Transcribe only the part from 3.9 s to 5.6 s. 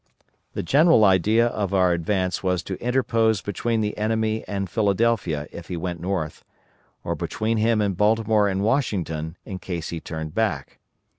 enemy and Philadelphia